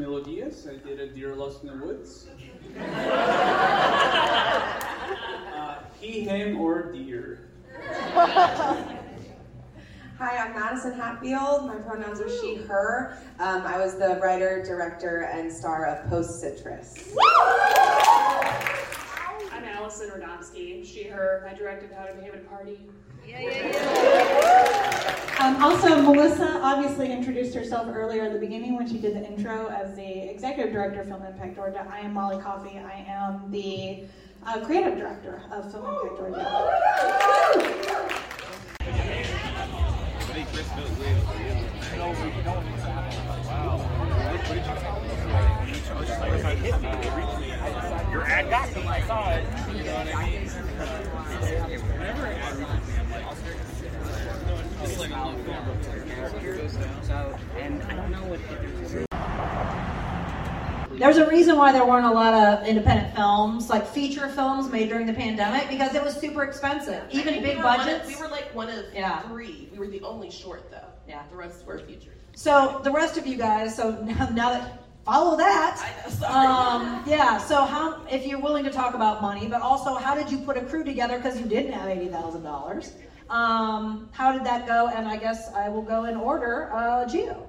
[0.00, 0.66] melodious.
[0.66, 2.26] I did a Deer Lost in the Woods.
[5.54, 7.50] uh, he, him, or deer.
[10.18, 11.66] Hi, I'm Madison Hatfield.
[11.66, 13.18] My pronouns are she, her.
[13.38, 17.14] Um, I was the writer, director, and star of Post Citrus.
[19.90, 21.44] I'm Allison Radomski, she, her.
[21.50, 22.78] I directed How to Behave at a Party.
[23.26, 25.36] Yeah, yeah, yeah.
[25.40, 29.66] Um, also, Melissa obviously introduced herself earlier in the beginning when she did the intro
[29.66, 31.84] as the executive director of Film Impact Georgia.
[31.90, 32.78] I am Molly Coffey.
[32.78, 34.04] I am the
[34.46, 36.46] uh, creative director of Film Impact Georgia.
[60.98, 64.88] There's a reason why there weren't a lot of independent films, like feature films made
[64.88, 67.02] during the pandemic, because it was super expensive.
[67.10, 68.08] Even big budgets.
[68.08, 69.20] we were like one of Yeah.
[69.22, 69.68] three.
[69.72, 70.88] We were the only short though.
[71.08, 71.22] Yeah.
[71.30, 72.16] The rest were features.
[72.34, 75.76] So the rest of you guys, so now, now that follow that.
[75.80, 76.46] I know, sorry.
[76.46, 77.38] Um, yeah.
[77.38, 80.56] So how, if you're willing to talk about money, but also how did you put
[80.56, 82.92] a crew together because you didn't have eighty thousand dollars?
[83.28, 84.88] Um, how did that go?
[84.88, 86.70] And I guess I will go in order.
[86.72, 87.46] Uh, Gio.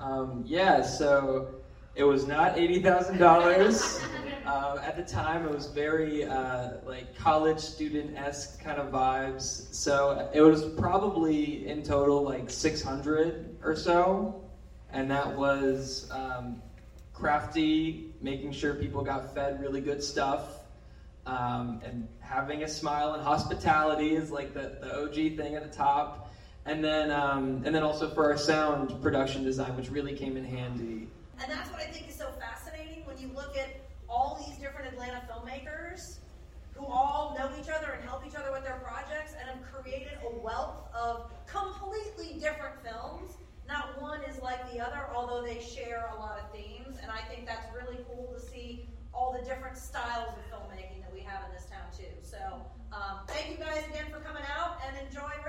[0.00, 1.48] Um, yeah, so
[1.94, 4.00] it was not eighty thousand dollars.
[4.44, 9.72] Um, at the time, it was very uh, like college student esque kind of vibes.
[9.72, 14.42] So it was probably in total like six hundred or so,
[14.90, 16.60] and that was um,
[17.12, 20.58] crafty, making sure people got fed really good stuff.
[21.24, 25.76] Um, and having a smile and hospitality is like the, the OG thing at the
[25.76, 26.32] top.
[26.64, 30.44] And then, um, and then also for our sound production design, which really came in
[30.44, 31.08] handy.
[31.40, 34.92] And that's what I think is so fascinating when you look at all these different
[34.92, 36.18] Atlanta filmmakers
[36.74, 40.18] who all know each other and help each other with their projects and have created
[40.24, 43.36] a wealth of completely different films.
[43.68, 46.96] Not one is like the other, although they share a lot of themes.
[47.02, 51.12] And I think that's really cool to see all the different styles of filmmaking that
[51.12, 52.12] we have in this town, too.
[52.22, 52.38] So
[52.92, 55.41] um, thank you guys again for coming out and enjoying.